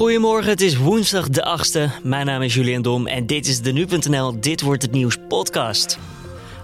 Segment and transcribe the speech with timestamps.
[0.00, 2.02] Goedemorgen, het is woensdag de 8e.
[2.02, 5.98] Mijn naam is Julian Dom en dit is de Nu.nl Dit Wordt Het Nieuws podcast.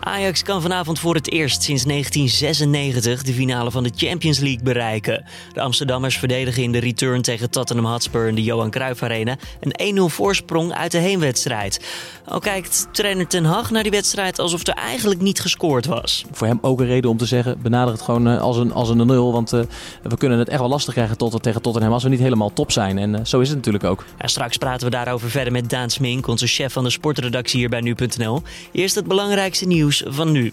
[0.07, 5.25] Ajax kan vanavond voor het eerst sinds 1996 de finale van de Champions League bereiken.
[5.53, 9.97] De Amsterdammers verdedigen in de return tegen Tottenham Hotspur in de Johan Cruijff Arena een
[9.99, 11.81] 1-0 voorsprong uit de heenwedstrijd.
[12.25, 16.25] Al kijkt trainer Ten Hag naar die wedstrijd alsof er eigenlijk niet gescoord was.
[16.33, 18.89] Voor hem ook een reden om te zeggen, benader het gewoon eh, als een, als
[18.89, 19.33] een nul.
[19.33, 19.61] Want uh,
[20.03, 22.73] we kunnen het echt wel lastig krijgen tot, tegen Tottenham als we niet helemaal top
[22.73, 22.99] zijn.
[22.99, 24.05] En uh, zo is het natuurlijk ook.
[24.19, 27.69] Ja, straks praten we daarover verder met Daan Smink, onze chef van de sportredactie hier
[27.69, 28.43] bij Nu.nl.
[28.73, 30.53] Eerst het belangrijkste nieuws van nu.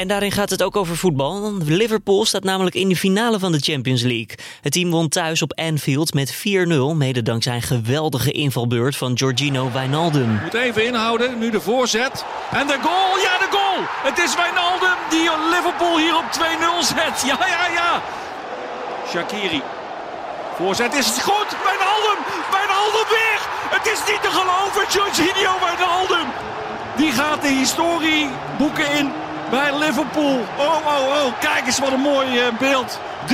[0.00, 1.52] En daarin gaat het ook over voetbal.
[1.64, 4.34] Liverpool staat namelijk in de finale van de Champions League.
[4.60, 6.40] Het team won thuis op Anfield met 4-0,
[6.94, 10.40] mede dankzij een geweldige invalbeurt van Giorgino Wijnaldum.
[10.42, 12.24] Moet even inhouden, nu de voorzet.
[12.50, 13.78] En de goal, ja de goal!
[14.08, 17.22] Het is Wijnaldum die Liverpool hier op 2-0 zet.
[17.26, 18.02] Ja, ja, ja.
[19.08, 19.62] Shakiri.
[20.56, 21.50] Voorzet is het goed.
[21.64, 23.40] Wijnaldum, Wijnaldum weer.
[23.76, 26.28] Het is niet te geloven, Jorginho Wijnaldum.
[27.00, 29.12] Die gaat de historie boeken in
[29.50, 30.38] bij Liverpool.
[30.58, 31.40] Oh, oh, oh.
[31.40, 33.00] Kijk eens wat een mooi eh, beeld.
[33.26, 33.32] 3-0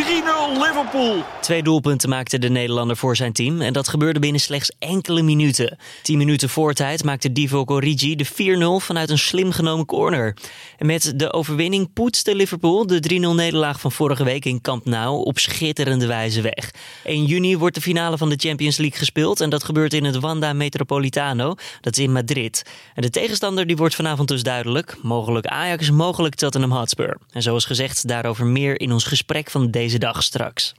[0.52, 1.24] Liverpool.
[1.40, 3.60] Twee doelpunten maakte de Nederlander voor zijn team.
[3.60, 5.78] En dat gebeurde binnen slechts enkele minuten.
[6.02, 10.36] 10 minuten voor tijd maakte Divock Origi de 4-0 vanuit een slim genomen corner.
[10.78, 15.24] En met de overwinning poetste Liverpool de 3-0 nederlaag van vorige week in Camp Nou
[15.24, 16.70] op schitterende wijze weg.
[17.04, 19.40] 1 juni wordt de finale van de Champions League gespeeld.
[19.40, 21.54] En dat gebeurt in het Wanda Metropolitano.
[21.80, 22.62] Dat is in Madrid.
[22.94, 24.96] En de tegenstander die wordt vanavond dus duidelijk.
[25.02, 27.18] Mogelijk Ajax, mogelijk Tottenham Hotspur.
[27.30, 30.74] En zoals gezegd, daarover meer in ons gesprek van deze dag straks.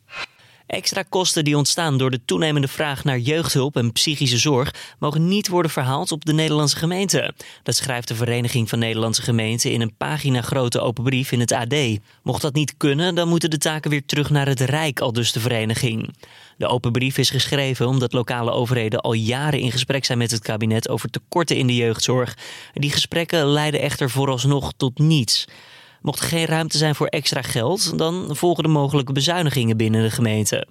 [0.67, 5.47] Extra kosten die ontstaan door de toenemende vraag naar jeugdhulp en psychische zorg mogen niet
[5.47, 7.33] worden verhaald op de Nederlandse gemeente.
[7.63, 11.51] Dat schrijft de Vereniging van Nederlandse Gemeenten in een pagina grote open brief in het
[11.51, 11.75] AD.
[12.23, 15.31] Mocht dat niet kunnen, dan moeten de taken weer terug naar het Rijk, al dus
[15.31, 16.15] de vereniging.
[16.57, 20.41] De open brief is geschreven omdat lokale overheden al jaren in gesprek zijn met het
[20.41, 22.37] kabinet over tekorten in de jeugdzorg.
[22.73, 25.47] Die gesprekken leiden echter vooralsnog tot niets.
[26.07, 30.09] Mocht er geen ruimte zijn voor extra geld, dan volgen de mogelijke bezuinigingen binnen de
[30.09, 30.67] gemeente.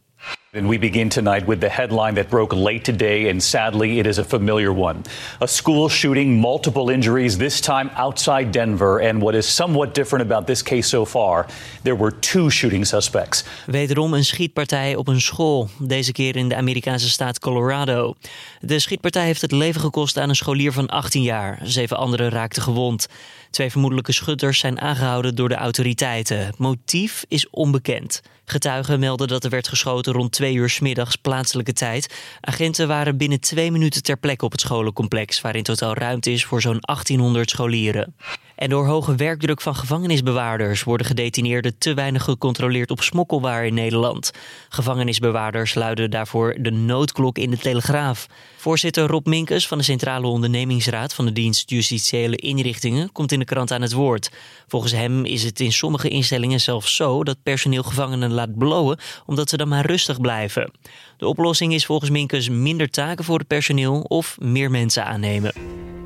[0.52, 4.18] And we begin tonight with the headline that broke late today, and sadly, it is
[4.18, 5.02] a familiar one.
[5.40, 9.00] A school shooting, multiple injuries, this time outside Denver.
[9.00, 11.46] And what is somewhat different about this case so far,
[11.82, 13.44] there were two shooting suspects.
[13.66, 18.14] Wederom een schietpartij op een school, deze keer in de Amerikaanse staat Colorado.
[18.60, 21.58] De schietpartij heeft het leven gekost aan een scholier van 18 jaar.
[21.62, 23.06] Zeven anderen raakten gewond.
[23.50, 26.54] Twee vermoedelijke schutters zijn aangehouden door de autoriteiten.
[26.58, 28.22] Motief is onbekend.
[28.48, 32.14] Getuigen melden dat er werd geschoten rond twee uur s middags plaatselijke tijd.
[32.40, 36.44] Agenten waren binnen twee minuten ter plekke op het scholencomplex, waar in totaal ruimte is
[36.44, 38.14] voor zo'n 1800 scholieren.
[38.56, 44.30] En door hoge werkdruk van gevangenisbewaarders worden gedetineerden te weinig gecontroleerd op smokkelwaar in Nederland.
[44.68, 48.26] Gevangenisbewaarders luiden daarvoor de noodklok in de Telegraaf.
[48.56, 53.44] Voorzitter Rob Minkes van de Centrale Ondernemingsraad van de dienst Justitiële Inrichtingen komt in de
[53.44, 54.30] krant aan het woord.
[54.66, 59.48] Volgens hem is het in sommige instellingen zelfs zo dat personeel gevangenen laat blowen omdat
[59.48, 60.70] ze dan maar rustig blijven.
[61.16, 65.52] De oplossing is volgens Minkes minder taken voor het personeel of meer mensen aannemen.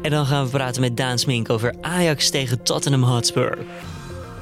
[0.02, 3.58] En dan gaan we praten met Daan Smink over Ajax tegen Tottenham Hotspur.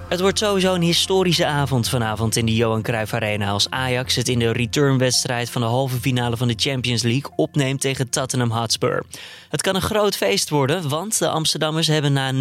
[0.08, 4.28] Het wordt sowieso een historische avond vanavond in de Johan Cruijff Arena als Ajax het
[4.28, 9.04] in de returnwedstrijd van de halve finale van de Champions League opneemt tegen Tottenham Hotspur.
[9.48, 12.32] Het kan een groot feest worden, want de Amsterdammers hebben na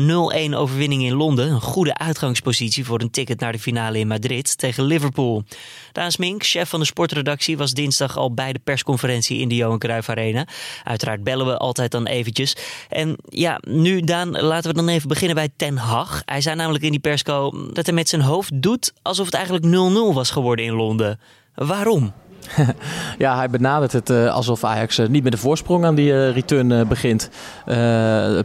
[0.50, 4.58] 0-1 overwinning in Londen een goede uitgangspositie voor een ticket naar de finale in Madrid
[4.58, 5.44] tegen Liverpool.
[5.92, 9.80] Daan Smink, chef van de sportredactie, was dinsdag al bij de persconferentie in de Johan
[9.80, 10.48] Cruijff Arena.
[10.84, 12.56] Uiteraard bellen we altijd dan eventjes.
[12.90, 16.22] En ja, nu Daan, laten we dan even beginnen bij Ten Hag.
[16.26, 19.66] Hij zei namelijk in die persco dat hij met zijn hoofd doet alsof het eigenlijk
[19.66, 21.20] 0-0 was geworden in Londen.
[21.56, 22.14] Waarom?
[23.18, 26.32] ja, hij benadert het uh, alsof Ajax uh, niet met de voorsprong aan die uh,
[26.32, 27.30] return begint.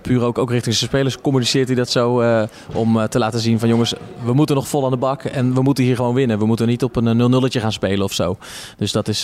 [0.03, 2.23] puur ook, ook richting zijn spelers communiceert hij dat zo
[2.75, 3.95] om te laten zien van jongens,
[4.25, 6.39] we moeten nog vol aan de bak en we moeten hier gewoon winnen.
[6.39, 8.37] We moeten niet op een 0-0'tje gaan spelen of zo.
[8.77, 9.23] Dus dat is,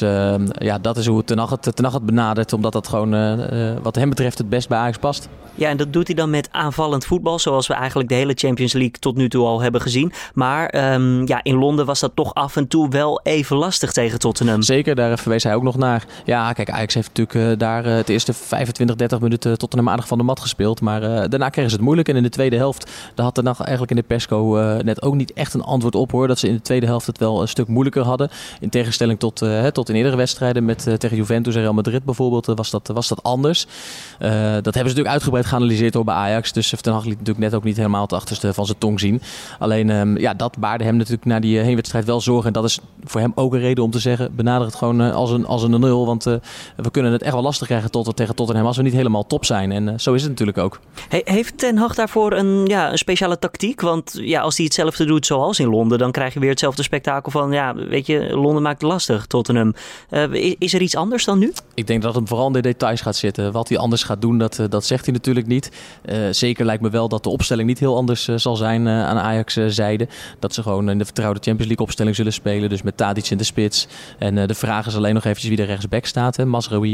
[0.58, 3.10] ja, dat is hoe Ten Hag het, benadert, omdat dat gewoon
[3.82, 5.28] wat hem betreft het best bij Ajax past.
[5.58, 8.72] Ja, en dat doet hij dan met aanvallend voetbal, zoals we eigenlijk de hele Champions
[8.72, 10.12] League tot nu toe al hebben gezien.
[10.34, 14.18] Maar um, ja, in Londen was dat toch af en toe wel even lastig tegen
[14.18, 14.57] Tottenham.
[14.62, 16.06] Zeker, daar verwees hij ook nog naar.
[16.24, 20.06] Ja, kijk, Ajax heeft natuurlijk uh, daar uh, het eerste 25, 30 minuten Tottenham aardig
[20.06, 20.80] van de mat gespeeld.
[20.80, 22.08] Maar uh, daarna kregen ze het moeilijk.
[22.08, 24.36] En in de tweede helft, daar had er nog eigenlijk in de persco
[24.84, 26.28] net ook niet echt een antwoord op hoor.
[26.28, 28.30] Dat ze in de tweede helft het wel een stuk moeilijker hadden.
[28.60, 32.70] In tegenstelling tot, tot in eerdere wedstrijden met, tegen Juventus en Real Madrid bijvoorbeeld, was,
[32.70, 33.66] dat, was dat anders.
[34.18, 36.52] dat hebben ze natuurlijk uitgebreid geanalyseerd door bij Ajax.
[36.52, 39.22] Dus Ten Hag liet natuurlijk net ook niet helemaal het achterste van zijn tong zien.
[39.58, 42.46] Alleen, um, ja, dat baarde hem natuurlijk na die heenwedstrijd wel zorgen.
[42.46, 45.30] En dat is voor hem ook een reden om te zeggen, benader het gewoon als,
[45.30, 46.06] een, als een nul.
[46.06, 46.24] Want
[46.76, 49.44] we kunnen het echt wel lastig krijgen tot, tegen Tottenham als we niet helemaal top
[49.44, 49.72] zijn.
[49.72, 50.80] En zo is het natuurlijk ook.
[51.08, 53.80] heeft Ten Hag daarvoor een, ja, een speciale tactiek?
[53.80, 57.30] Want ja, als hij hetzelfde doet zoals in Londen, dan krijg je weer hetzelfde spektakel
[57.30, 59.74] van, ja, weet je, Londen maakt het lastig, Tottenham.
[60.58, 61.52] is er iets anders dan nu?
[61.74, 63.52] Ik denk dat het vooral in de details gaat zitten.
[63.52, 65.70] Wat hij anders gaat doen, dat, dat zegt hij natuurlijk niet.
[66.30, 70.08] zeker lijkt me wel dat de opstelling niet heel anders zal zijn aan Ajax zijde.
[70.38, 72.68] Dat ze gewoon in de vertrouwde Champions League opstelling zullen spelen.
[72.68, 73.88] Dus met Tadic in de spits.
[74.18, 76.36] En de vraag is alleen nog eventjes wie er rechtsback staat.
[76.36, 76.44] Hè?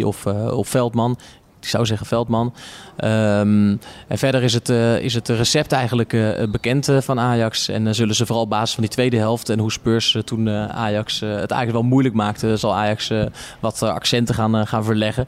[0.05, 1.19] Of, of Veldman
[1.65, 2.55] ik zou zeggen Veldman.
[2.97, 7.69] Um, en verder is het, uh, is het recept eigenlijk uh, bekend uh, van Ajax.
[7.69, 11.21] En zullen ze vooral op basis van die tweede helft en hoe Spurs toen Ajax
[11.21, 13.13] het eigenlijk wel moeilijk maakte, zal Ajax
[13.61, 15.27] wat accenten gaan, gaan verleggen.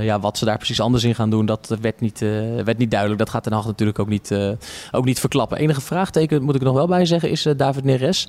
[0.00, 2.18] ja, wat ze daar precies anders in gaan doen, dat werd niet,
[2.64, 3.20] werd niet duidelijk.
[3.20, 4.34] Dat gaat Ten Hag natuurlijk ook niet,
[4.90, 5.58] ook niet verklappen.
[5.58, 8.28] Enige vraagteken, moet ik nog wel bij zeggen, is David Neres.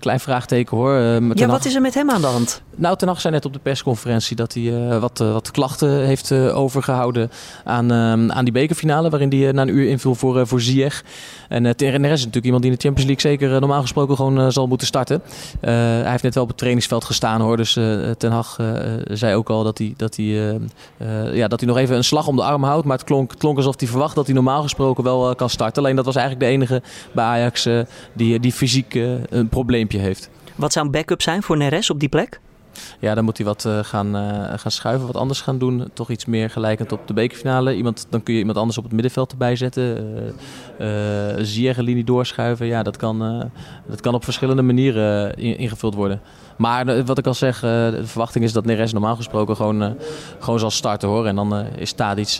[0.00, 0.94] klein vraagteken hoor.
[1.34, 2.62] ja, wat is er met hem aan de hand?
[2.76, 6.71] Nou, Ten Hag zei net op de persconferentie dat hij wat, wat klachten heeft over
[6.72, 7.30] overgehouden
[7.64, 9.10] aan, ehm, aan die bekerfinale.
[9.10, 11.04] Waarin hij eh, na een uur inviel voor, uh, voor Ziyech.
[11.48, 14.66] En uh, is natuurlijk iemand die in de Champions League zeker normaal gesproken gewoon zal
[14.66, 15.22] moeten starten.
[15.60, 17.56] hij heeft net wel op het trainingsveld gestaan hoor.
[17.56, 17.72] Dus
[18.18, 18.58] Ten Hag
[19.04, 20.58] zei ook al dat hij, dat, hij,
[21.32, 22.86] ja, dat hij nog even een slag om de arm houdt.
[22.86, 25.82] Maar het klonk, klonk alsof hij verwacht dat hij normaal gesproken wel kan starten.
[25.82, 26.82] Alleen dat was eigenlijk de enige
[27.12, 27.68] bij Ajax
[28.12, 28.94] die, die fysiek
[29.28, 30.30] een probleempje heeft.
[30.54, 32.40] Wat zou een backup zijn voor Neres op die plek?
[32.98, 35.90] Ja, dan moet hij wat uh, gaan, uh, gaan schuiven, wat anders gaan doen.
[35.92, 37.76] Toch iets meer gelijkend op de bekerfinale.
[37.76, 39.82] Iemand, dan kun je iemand anders op het middenveld erbij zetten.
[40.80, 42.66] Uh, uh linie doorschuiven.
[42.66, 43.50] Ja, dat kan,
[43.86, 46.20] dat kan op verschillende manieren ingevuld worden.
[46.56, 49.96] Maar wat ik al zeg, de verwachting is dat Neres normaal gesproken gewoon,
[50.38, 51.26] gewoon zal starten hoor.
[51.26, 52.38] En dan is Tadic,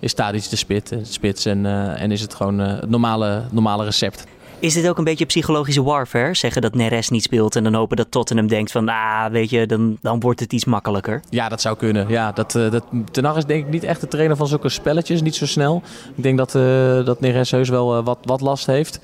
[0.00, 0.14] is
[0.48, 1.66] de spit, spits en,
[1.96, 4.26] en is het gewoon het normale, normale recept.
[4.60, 6.34] Is dit ook een beetje psychologische warfare?
[6.34, 8.88] Zeggen dat Neres niet speelt en dan hopen dat Tottenham denkt van...
[8.88, 11.20] ah, weet je, dan, dan wordt het iets makkelijker.
[11.30, 12.08] Ja, dat zou kunnen.
[12.08, 15.22] Ja, dat, uh, dat, Ten is denk ik niet echt de trainer van zulke spelletjes.
[15.22, 15.82] Niet zo snel.
[16.16, 16.62] Ik denk dat, uh,
[17.04, 19.00] dat Neres heus wel uh, wat, wat last heeft.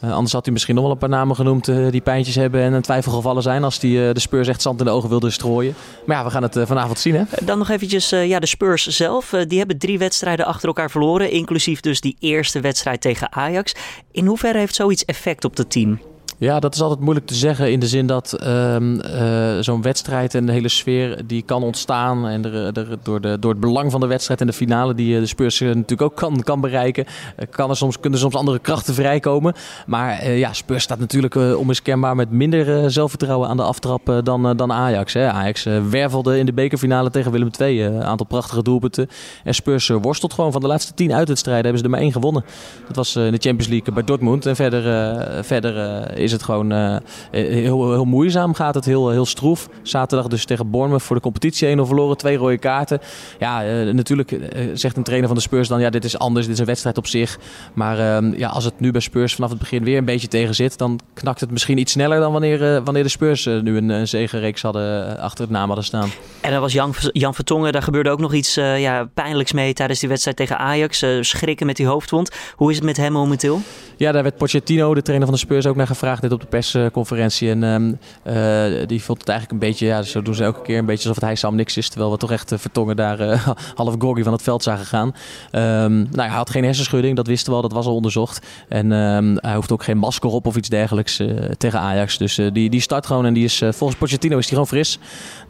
[0.00, 2.82] anders had hij misschien nog wel een paar namen genoemd die pijntjes hebben en een
[2.82, 5.74] twijfelgevallen zijn als die de Spurs echt zand in de ogen wilde strooien.
[6.06, 7.22] Maar ja, we gaan het vanavond zien hè.
[7.44, 9.34] Dan nog eventjes ja, de Spurs zelf.
[9.48, 13.74] die hebben drie wedstrijden achter elkaar verloren, inclusief dus die eerste wedstrijd tegen Ajax.
[14.12, 16.07] In hoeverre heeft zoiets effect op het team?
[16.40, 20.34] Ja, dat is altijd moeilijk te zeggen in de zin dat ehm, eh, zo'n wedstrijd
[20.34, 22.26] en de hele sfeer die kan ontstaan.
[22.26, 25.20] En er, door, de, door het belang van de wedstrijd en de finale die eh,
[25.20, 27.04] de Spurs natuurlijk ook kan, kan bereiken,
[27.36, 29.54] eh, kan er soms, kunnen soms andere krachten vrijkomen.
[29.86, 35.12] Maar ja, Spurs staat natuurlijk onmiskenbaar met minder zelfvertrouwen aan de aftrap dan, dan Ajax.
[35.12, 35.30] Hè.
[35.30, 39.08] Ajax wervelde in de bekerfinale tegen Willem II een aantal prachtige doelpunten.
[39.44, 42.44] En Spurs worstelt gewoon van de laatste tien uitwedstrijden hebben ze er maar één gewonnen.
[42.86, 44.46] Dat was in de Champions League bij Dortmund.
[44.46, 46.96] En verder, verder is is het gewoon uh,
[47.30, 48.54] heel, heel moeizaam.
[48.54, 49.68] Gaat het heel, heel stroef.
[49.82, 52.16] Zaterdag dus tegen Bournemouth voor de competitie 1-0 verloren.
[52.16, 53.00] Twee rode kaarten.
[53.38, 54.38] Ja, uh, natuurlijk
[54.74, 55.80] zegt een trainer van de Spurs dan...
[55.80, 57.38] ja, dit is anders, dit is een wedstrijd op zich.
[57.74, 60.54] Maar ehm, ja, als het nu bij Spurs vanaf het begin weer een beetje tegen
[60.54, 60.78] zit...
[60.78, 64.62] dan knakt het misschien iets sneller dan wanneer, wanneer de Spurs nu een, een zegenreeks
[64.62, 66.08] hadden, achter het naam hadden staan.
[66.40, 69.72] En dan was Jan, Jan Vertongen, daar gebeurde ook nog iets ja, pijnlijks mee...
[69.72, 71.04] tijdens die wedstrijd tegen Ajax.
[71.20, 72.30] schrikken met die hoofdwond.
[72.56, 73.60] Hoe is het met hem momenteel?
[73.96, 76.46] Ja, daar werd Pochettino, de trainer van de Spurs, ook naar gevraagd dit op de
[76.46, 77.50] persconferentie.
[77.50, 80.78] En um, uh, die vond het eigenlijk een beetje, ja, zo doen ze elke keer
[80.78, 81.88] een beetje alsof het hij Sam niks is.
[81.88, 85.06] Terwijl we toch echt uh, vertongen daar uh, half groggy van het veld zagen gaan.
[85.08, 88.46] Um, nou, hij had geen hersenschudding, dat wisten we al, dat was al onderzocht.
[88.68, 91.22] En um, hij hoeft ook geen masker op of iets dergelijks
[91.58, 92.18] tegen Ajax.
[92.18, 94.98] Dus die, die start gewoon en die is volgens Pochettino is die gewoon fris.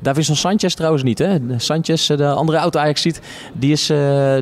[0.00, 1.18] Davinson Sanchez trouwens niet.
[1.18, 1.38] Hè?
[1.56, 3.20] Sanchez, de andere auto Ajax ziet,
[3.52, 3.86] die is,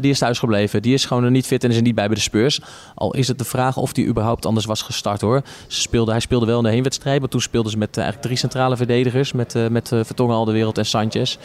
[0.01, 0.83] die is thuis gebleven.
[0.83, 2.61] Die is gewoon niet fit en is er niet bij bij de Spurs.
[2.95, 5.43] Al is het de vraag of die überhaupt anders was gestart hoor.
[5.67, 8.27] Ze speelde, hij speelde wel in de heenwedstrijd, maar toen speelden ze met uh, eigenlijk
[8.27, 9.33] drie centrale verdedigers.
[9.33, 11.37] Met, uh, met uh, Vertongen al de wereld en Sanchez.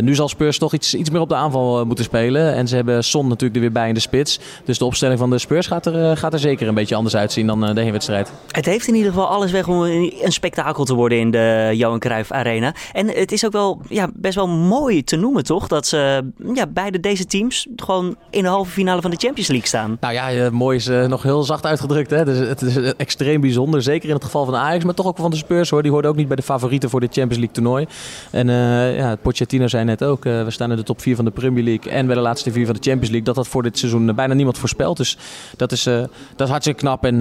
[0.00, 2.54] nu zal Spurs toch iets, iets meer op de aanval moeten spelen.
[2.54, 4.40] En ze hebben Son natuurlijk er weer bij in de spits.
[4.64, 7.46] Dus de opstelling van de Spurs gaat er, gaat er zeker een beetje anders uitzien
[7.46, 8.32] dan de heenwedstrijd.
[8.50, 11.70] Het heeft in ieder geval alles weg om een, een spektakel te worden in de
[11.74, 12.74] Johan Cruijff Arena.
[12.92, 15.68] En het is ook wel ja, best wel mooi te noemen toch?
[15.68, 19.68] Dat ze ja, beide deze teams gewoon in de halve finale van de Champions League
[19.68, 19.96] staan.
[20.00, 22.10] Nou ja, mooi is nog heel zacht uitgedrukt.
[22.10, 22.24] Hè?
[22.24, 23.82] Dus het is extreem bijzonder.
[23.82, 25.82] Zeker in het geval van Ajax, maar toch ook van de Spurs hoor.
[25.82, 27.86] Die hoorden ook niet bij de favorieten voor de Champions League toernooi.
[28.30, 31.24] En uh, ja, Pochettino zei net ook, uh, we staan in de top 4 van
[31.24, 33.22] de Premier League en bij de laatste vier van de Champions League.
[33.22, 34.96] Dat dat voor dit seizoen bijna niemand voorspelt.
[34.96, 35.18] Dus
[35.56, 35.94] dat is, uh,
[36.36, 37.04] dat is hartstikke knap.
[37.04, 37.18] En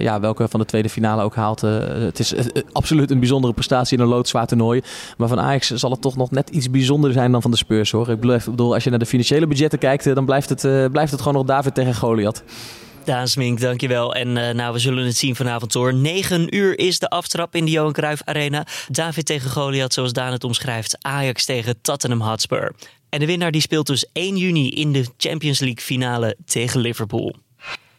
[0.00, 1.60] ja, welke van de tweede finale ook haalt.
[1.60, 2.34] het is
[2.72, 4.82] absoluut een bijzondere prestatie in een loodzwaar toernooi.
[5.16, 7.90] Maar van Ajax zal het toch nog net iets bijzonder zijn dan van de Spurs
[7.90, 8.08] hoor.
[8.08, 11.36] Ik bedoel, als je naar de financiële budgetten kijkt, dan blijft het, blijft het gewoon
[11.36, 12.42] nog David tegen Goliath.
[13.04, 14.14] Daan Smink, dankjewel.
[14.14, 15.94] En uh, nou, we zullen het zien vanavond hoor.
[15.94, 18.66] 9 uur is de aftrap in de Johan Cruijff Arena.
[18.88, 20.98] David tegen Goliath, zoals Daan het omschrijft.
[21.00, 22.72] Ajax tegen Tottenham Hotspur.
[23.08, 27.43] En de winnaar die speelt dus 1 juni in de Champions League finale tegen Liverpool.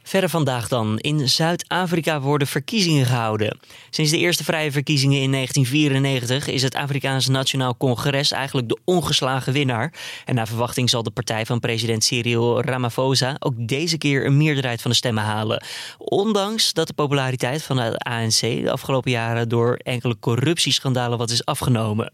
[0.08, 0.98] Verder vandaag dan.
[1.00, 3.60] In Zuid-Afrika worden verkiezingen gehouden.
[3.90, 9.54] Sinds de eerste vrije verkiezingen in 1994 is het Afrikaanse Nationaal Congres eigenlijk de ongeslagen
[9.54, 9.94] winnaar.
[10.26, 14.82] En naar verwachting zal de partij van president Cyril Ramaphosa ook deze keer een meerderheid
[14.82, 15.64] van de stemmen halen.
[15.98, 21.46] Ondanks dat de populariteit van het ANC de afgelopen jaren door enkele corruptieschandalen wat is
[21.46, 22.12] afgenomen.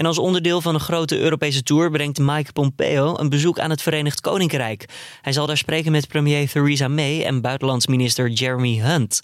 [0.00, 3.82] En als onderdeel van een grote Europese tour brengt Mike Pompeo een bezoek aan het
[3.82, 4.88] Verenigd Koninkrijk.
[5.22, 9.20] Hij zal daar spreken met premier Theresa May en buitenlandsminister Jeremy Hunt.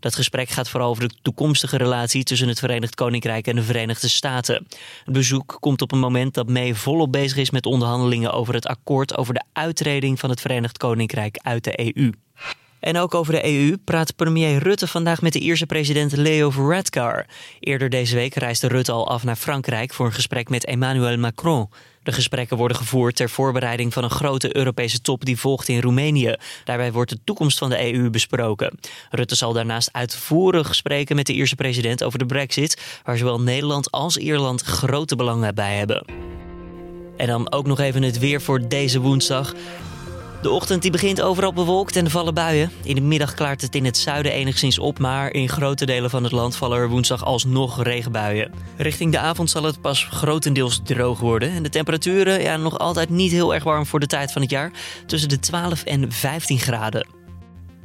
[0.00, 4.08] Dat gesprek gaat vooral over de toekomstige relatie tussen het Verenigd Koninkrijk en de Verenigde
[4.08, 4.66] Staten.
[5.04, 8.66] Het bezoek komt op een moment dat May volop bezig is met onderhandelingen over het
[8.66, 12.10] akkoord over de uittreding van het Verenigd Koninkrijk uit de EU.
[12.80, 17.26] En ook over de EU praat premier Rutte vandaag met de Ierse president Leo Varadkar.
[17.60, 21.68] Eerder deze week reisde Rutte al af naar Frankrijk voor een gesprek met Emmanuel Macron.
[22.02, 26.36] De gesprekken worden gevoerd ter voorbereiding van een grote Europese top die volgt in Roemenië.
[26.64, 28.78] Daarbij wordt de toekomst van de EU besproken.
[29.10, 33.90] Rutte zal daarnaast uitvoerig spreken met de Ierse president over de Brexit, waar zowel Nederland
[33.90, 36.04] als Ierland grote belangen bij hebben.
[37.16, 39.54] En dan ook nog even het weer voor deze woensdag.
[40.42, 42.70] De ochtend die begint overal bewolkt en er vallen buien.
[42.82, 46.22] In de middag klaart het in het zuiden enigszins op, maar in grote delen van
[46.22, 48.52] het land vallen er woensdag alsnog regenbuien.
[48.76, 53.08] Richting de avond zal het pas grotendeels droog worden en de temperaturen ja, nog altijd
[53.08, 54.72] niet heel erg warm voor de tijd van het jaar,
[55.06, 57.19] tussen de 12 en 15 graden.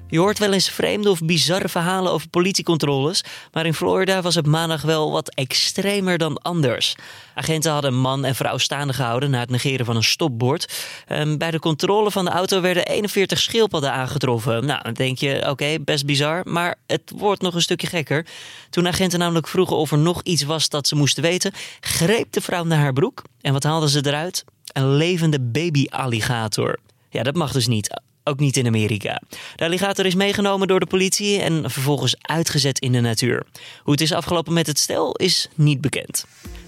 [0.08, 4.46] Je hoort wel eens vreemde of bizarre verhalen over politiecontroles, maar in Florida was het
[4.46, 6.96] maandag wel wat extremer dan anders.
[7.36, 10.74] Agenten hadden man en vrouw staande gehouden na het negeren van een stopbord.
[11.08, 14.66] Ehm, bij de controle van de auto werden 41 schildpadden aangetroffen.
[14.66, 18.26] Nou, dan denk je, oké, best bizar, maar het wordt nog een stukje gekker.
[18.70, 22.42] Toen agenten namelijk vroegen of er nog iets was dat ze moesten weten, greep de
[22.42, 23.22] vrouw naar haar broek.
[23.42, 24.44] En wat haalden ze eruit?
[24.74, 26.80] Een levende baby-alligator.
[27.10, 28.02] Ja, dat mag dus niet.
[28.28, 29.22] Ook niet in Amerika.
[29.56, 33.46] De alligator is meegenomen door de politie en vervolgens uitgezet in de natuur.
[33.84, 36.26] Hoe het is afgelopen met het stel is niet bekend.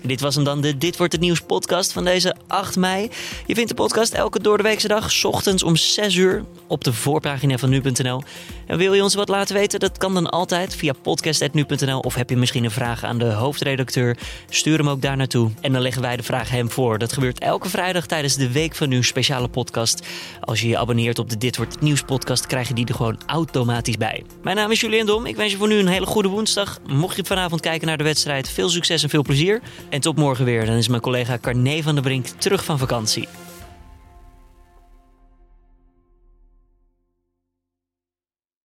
[0.07, 3.09] Dit was hem dan, de Dit Wordt Het Nieuws podcast van deze 8 mei.
[3.45, 7.69] Je vindt de podcast elke doordeweekse dag, ochtends om 6 uur, op de voorpagina van
[7.69, 8.23] nu.nl.
[8.67, 9.79] En wil je ons wat laten weten?
[9.79, 11.99] Dat kan dan altijd via podcast.nu.nl.
[11.99, 14.17] Of heb je misschien een vraag aan de hoofdredacteur?
[14.49, 15.51] Stuur hem ook daar naartoe.
[15.61, 16.97] En dan leggen wij de vraag hem voor.
[16.97, 20.07] Dat gebeurt elke vrijdag tijdens de Week van Nu speciale podcast.
[20.41, 22.95] Als je je abonneert op de Dit Wordt Het Nieuws podcast, krijg je die er
[22.95, 24.23] gewoon automatisch bij.
[24.43, 25.25] Mijn naam is Julian Dom.
[25.25, 26.79] Ik wens je voor nu een hele goede woensdag.
[26.87, 29.61] Mocht je vanavond kijken naar de wedstrijd, veel succes en veel plezier.
[29.97, 30.65] En tot morgen weer.
[30.65, 33.27] Dan is mijn collega Carne van der Brink terug van vakantie.